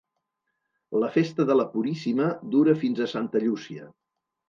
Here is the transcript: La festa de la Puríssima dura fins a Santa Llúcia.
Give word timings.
La 1.03 1.09
festa 1.17 1.47
de 1.51 1.59
la 1.61 1.67
Puríssima 1.75 2.33
dura 2.57 2.77
fins 2.83 3.07
a 3.07 3.11
Santa 3.17 3.47
Llúcia. 3.49 3.91